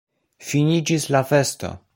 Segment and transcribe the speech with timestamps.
[0.53, 1.75] Finiĝis la festo.